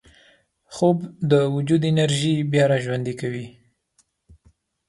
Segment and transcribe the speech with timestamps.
[0.73, 0.97] خوب
[1.31, 3.47] د وجود انرژي بیا راژوندي کوي